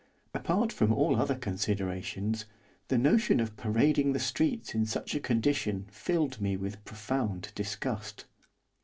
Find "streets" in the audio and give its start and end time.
4.19-4.73